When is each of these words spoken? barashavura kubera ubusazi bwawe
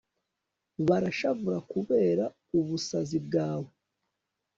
barashavura 0.87 1.59
kubera 1.71 2.23
ubusazi 2.59 3.17
bwawe 3.25 3.69